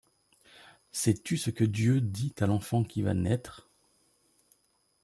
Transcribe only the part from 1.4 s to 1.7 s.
que